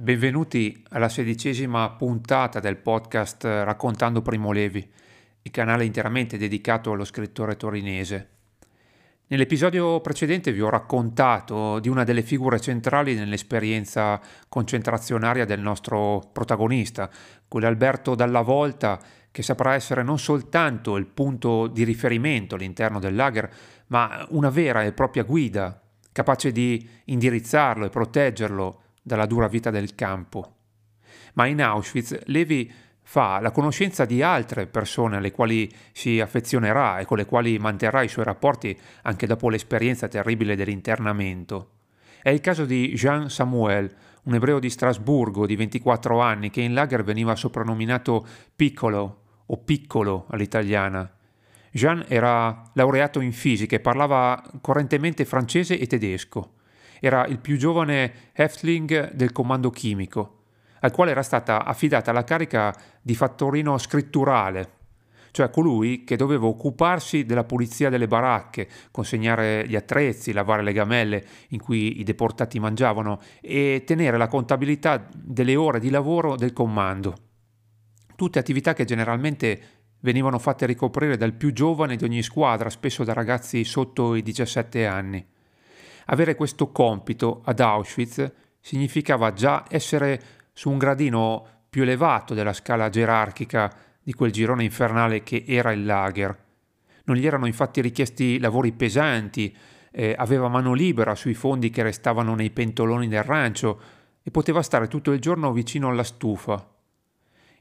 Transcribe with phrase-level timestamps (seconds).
[0.00, 4.90] Benvenuti alla sedicesima puntata del podcast Raccontando Primo Levi,
[5.42, 8.28] il canale interamente dedicato allo scrittore torinese.
[9.26, 14.18] Nell'episodio precedente vi ho raccontato di una delle figure centrali nell'esperienza
[14.48, 17.10] concentrazionaria del nostro protagonista,
[17.46, 18.98] quell'Alberto Dalla Volta
[19.30, 23.52] che saprà essere non soltanto il punto di riferimento all'interno del lager,
[23.88, 25.78] ma una vera e propria guida,
[26.10, 30.56] capace di indirizzarlo e proteggerlo dalla dura vita del campo.
[31.34, 32.70] Ma in Auschwitz Levi
[33.02, 38.02] fa la conoscenza di altre persone alle quali si affezionerà e con le quali manterrà
[38.02, 41.70] i suoi rapporti anche dopo l'esperienza terribile dell'internamento.
[42.22, 43.92] È il caso di Jean Samuel,
[44.24, 50.26] un ebreo di Strasburgo di 24 anni che in lager veniva soprannominato Piccolo o Piccolo
[50.30, 51.10] all'italiana.
[51.72, 56.58] Jean era laureato in fisica e parlava correntemente francese e tedesco.
[57.00, 60.42] Era il più giovane Häftling del comando chimico,
[60.80, 64.78] al quale era stata affidata la carica di fattorino scritturale,
[65.32, 71.24] cioè colui che doveva occuparsi della pulizia delle baracche, consegnare gli attrezzi, lavare le gamelle
[71.48, 77.14] in cui i deportati mangiavano e tenere la contabilità delle ore di lavoro del comando.
[78.16, 79.62] Tutte attività che generalmente
[80.00, 84.86] venivano fatte ricoprire dal più giovane di ogni squadra, spesso da ragazzi sotto i 17
[84.86, 85.26] anni.
[86.12, 90.20] Avere questo compito ad Auschwitz significava già essere
[90.52, 93.72] su un gradino più elevato della scala gerarchica
[94.02, 96.36] di quel girone infernale che era il lager.
[97.04, 99.56] Non gli erano infatti richiesti lavori pesanti,
[99.92, 103.80] eh, aveva mano libera sui fondi che restavano nei pentoloni del rancio
[104.22, 106.74] e poteva stare tutto il giorno vicino alla stufa.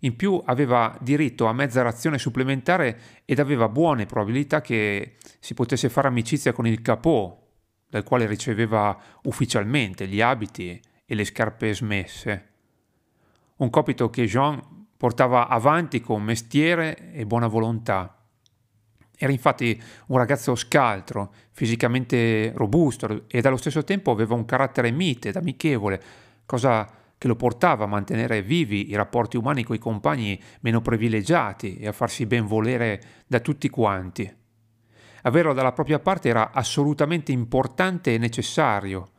[0.00, 5.90] In più aveva diritto a mezza razione supplementare ed aveva buone probabilità che si potesse
[5.90, 7.46] fare amicizia con il capò,
[7.88, 12.46] dal quale riceveva ufficialmente gli abiti e le scarpe smesse.
[13.56, 18.14] Un compito che Jean portava avanti con mestiere e buona volontà.
[19.16, 25.30] Era infatti un ragazzo scaltro, fisicamente robusto ed allo stesso tempo aveva un carattere mite
[25.30, 26.02] ed amichevole,
[26.46, 26.88] cosa
[27.18, 31.92] che lo portava a mantenere vivi i rapporti umani coi compagni meno privilegiati e a
[31.92, 34.32] farsi ben volere da tutti quanti.
[35.22, 39.10] Averlo dalla propria parte era assolutamente importante e necessario.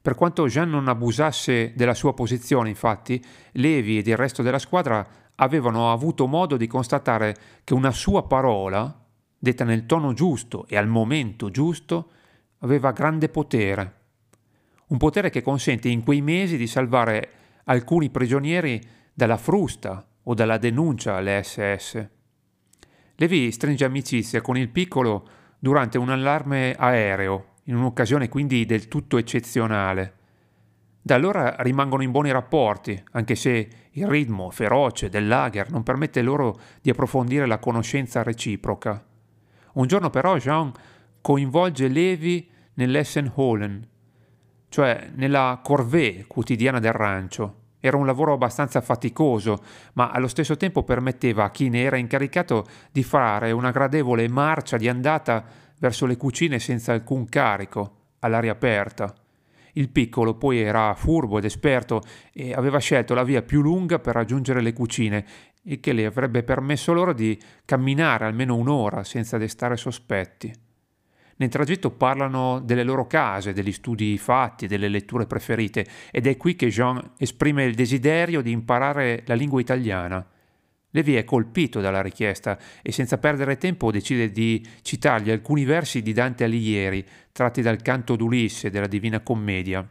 [0.00, 3.22] Per quanto Jean non abusasse della sua posizione, infatti,
[3.52, 5.06] Levi ed il resto della squadra
[5.36, 9.02] avevano avuto modo di constatare che una sua parola,
[9.38, 12.10] detta nel tono giusto e al momento giusto,
[12.58, 14.02] aveva grande potere.
[14.88, 17.30] Un potere che consente in quei mesi di salvare
[17.64, 18.80] alcuni prigionieri
[19.12, 22.08] dalla frusta o dalla denuncia alle SS.
[23.16, 29.18] Levi stringe amicizia con il piccolo durante un allarme aereo, in un'occasione quindi del tutto
[29.18, 30.14] eccezionale.
[31.00, 36.22] Da allora rimangono in buoni rapporti, anche se il ritmo feroce del lager non permette
[36.22, 39.04] loro di approfondire la conoscenza reciproca.
[39.74, 40.72] Un giorno però Jean
[41.20, 43.88] coinvolge Levi nell'Essenholen,
[44.68, 49.62] cioè nella corvée quotidiana del rancio, era un lavoro abbastanza faticoso,
[49.92, 54.78] ma allo stesso tempo permetteva a chi ne era incaricato di fare una gradevole marcia
[54.78, 55.44] di andata
[55.80, 59.12] verso le cucine senza alcun carico, all'aria aperta.
[59.72, 62.00] Il piccolo poi era furbo ed esperto
[62.32, 65.26] e aveva scelto la via più lunga per raggiungere le cucine,
[65.64, 70.63] il che le avrebbe permesso loro di camminare almeno un'ora senza destare sospetti.
[71.36, 76.54] Nel tragitto parlano delle loro case, degli studi fatti, delle letture preferite ed è qui
[76.54, 80.24] che Jean esprime il desiderio di imparare la lingua italiana.
[80.90, 86.12] Levi è colpito dalla richiesta e senza perdere tempo decide di citargli alcuni versi di
[86.12, 89.84] Dante Alighieri, tratti dal canto d'Ulisse della Divina Commedia.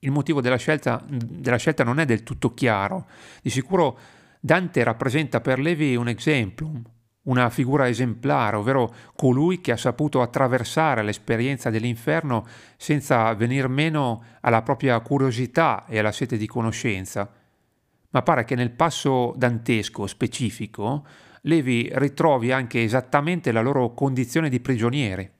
[0.00, 3.06] Il motivo della scelta, della scelta non è del tutto chiaro.
[3.40, 3.98] Di sicuro
[4.38, 6.82] Dante rappresenta per Levi un exemplum,
[7.24, 14.62] una figura esemplare, ovvero colui che ha saputo attraversare l'esperienza dell'inferno senza venir meno alla
[14.62, 17.30] propria curiosità e alla sete di conoscenza.
[18.10, 21.04] Ma pare che nel passo dantesco specifico
[21.46, 25.30] Levi ritrovi anche esattamente la loro condizione di prigionieri.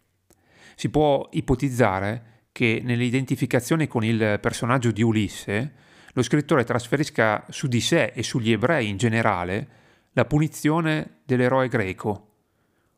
[0.75, 5.73] Si può ipotizzare che nell'identificazione con il personaggio di Ulisse
[6.13, 9.69] lo scrittore trasferisca su di sé e sugli ebrei in generale
[10.15, 12.29] la punizione dell'eroe greco.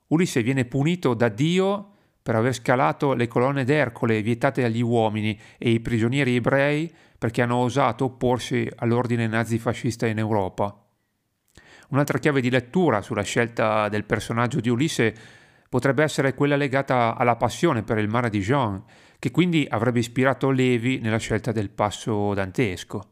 [0.09, 1.93] Ulisse viene punito da Dio
[2.23, 7.57] per aver scalato le colonne d'Ercole vietate agli uomini e ai prigionieri ebrei perché hanno
[7.57, 10.77] osato opporsi all'ordine nazifascista in Europa.
[11.89, 15.15] Un'altra chiave di lettura sulla scelta del personaggio di Ulisse
[15.69, 18.83] potrebbe essere quella legata alla passione per il mare di Jean,
[19.19, 23.11] che quindi avrebbe ispirato Levi nella scelta del passo dantesco.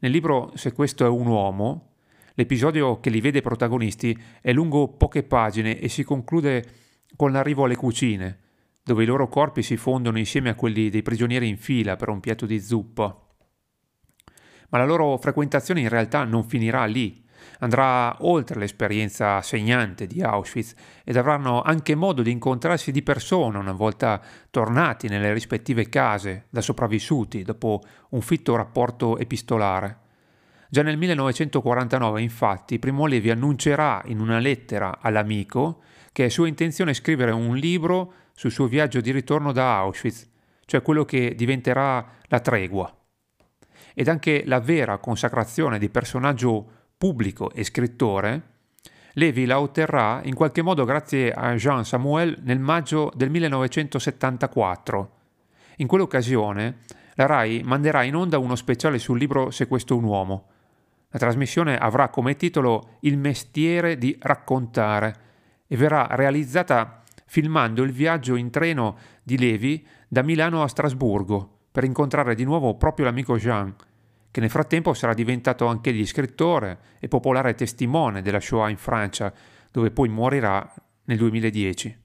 [0.00, 1.93] Nel libro Se questo è un uomo,
[2.34, 6.64] l'episodio che li vede protagonisti è lungo poche pagine e si conclude
[7.16, 8.38] con l'arrivo alle cucine,
[8.82, 12.20] dove i loro corpi si fondono insieme a quelli dei prigionieri in fila per un
[12.20, 13.18] piatto di zuppa.
[14.70, 17.22] Ma la loro frequentazione in realtà non finirà lì,
[17.60, 23.72] andrà oltre l'esperienza segnante di Auschwitz ed avranno anche modo di incontrarsi di persona una
[23.72, 24.20] volta
[24.50, 30.03] tornati nelle rispettive case da sopravvissuti dopo un fitto rapporto epistolare.
[30.74, 36.94] Già nel 1949, infatti, Primo Levi annuncerà in una lettera all'amico che è sua intenzione
[36.94, 40.28] scrivere un libro sul suo viaggio di ritorno da Auschwitz,
[40.64, 42.92] cioè quello che diventerà la tregua.
[43.94, 46.68] Ed anche la vera consacrazione di personaggio
[46.98, 48.42] pubblico e scrittore,
[49.12, 55.10] Levi la otterrà in qualche modo grazie a Jean Samuel nel maggio del 1974.
[55.76, 56.78] In quell'occasione
[57.14, 60.48] la RAI manderà in onda uno speciale sul libro Se questo è un uomo.
[61.14, 65.14] La trasmissione avrà come titolo Il mestiere di raccontare
[65.68, 71.84] e verrà realizzata filmando il viaggio in treno di Levi da Milano a Strasburgo per
[71.84, 73.72] incontrare di nuovo proprio l'amico Jean
[74.28, 79.32] che nel frattempo sarà diventato anche egli scrittore e popolare testimone della Shoah in Francia,
[79.70, 80.68] dove poi morirà
[81.04, 81.96] nel 2010.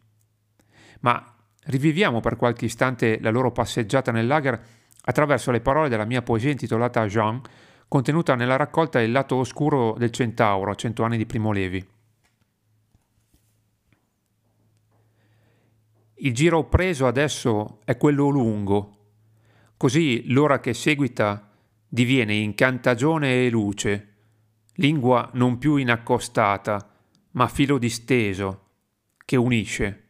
[1.00, 4.62] Ma riviviamo per qualche istante la loro passeggiata nel lager
[5.06, 7.42] attraverso le parole della mia poesia intitolata Jean,
[7.90, 11.86] contenuta nella raccolta Il lato oscuro del Centauro, Cento anni di Primo Levi.
[16.22, 18.98] Il giro preso adesso è quello lungo,
[19.76, 21.52] così l'ora che seguita
[21.88, 24.16] diviene incantagione e luce,
[24.76, 26.94] lingua non più inaccostata,
[27.32, 28.68] ma filo disteso,
[29.26, 30.04] che unisce.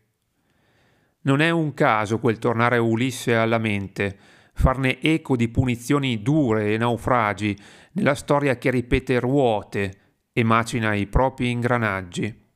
[1.22, 4.18] Non è un caso quel tornare Ulisse alla mente,
[4.60, 7.58] farne eco di punizioni dure e naufragi
[7.94, 9.94] nella storia che ripete ruote
[10.34, 12.48] e macina i propri ingranaggi.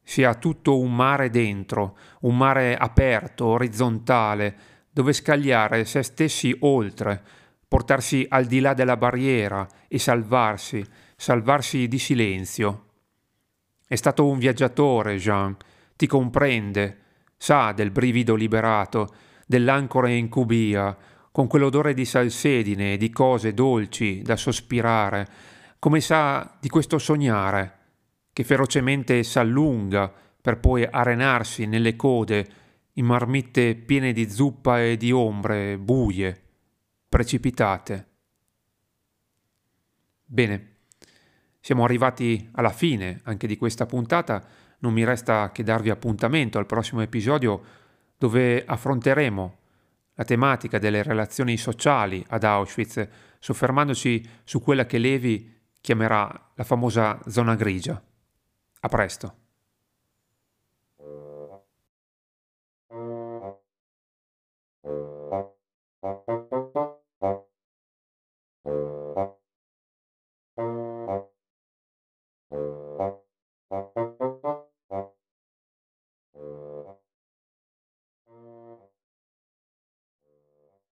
[0.00, 4.56] Si ha tutto un mare dentro, un mare aperto, orizzontale,
[4.90, 7.20] dove scagliare se stessi oltre,
[7.66, 10.84] portarsi al di là della barriera e salvarsi,
[11.16, 12.86] salvarsi di silenzio.
[13.88, 15.56] È stato un viaggiatore, Jean,
[15.96, 16.98] ti comprende,
[17.36, 19.08] sa del brivido liberato,
[19.52, 20.96] dell'ancora in cubia,
[21.30, 25.28] con quell'odore di salsedine e di cose dolci da sospirare,
[25.78, 27.80] come sa di questo sognare,
[28.32, 30.10] che ferocemente s'allunga
[30.40, 32.48] per poi arenarsi nelle code
[32.94, 36.42] in marmitte piene di zuppa e di ombre buie
[37.06, 38.06] precipitate.
[40.24, 40.76] Bene,
[41.60, 44.42] siamo arrivati alla fine anche di questa puntata,
[44.78, 47.81] non mi resta che darvi appuntamento al prossimo episodio
[48.22, 49.58] dove affronteremo
[50.14, 53.08] la tematica delle relazioni sociali ad Auschwitz,
[53.40, 58.00] soffermandoci su quella che Levi chiamerà la famosa zona grigia.
[58.80, 59.36] A presto.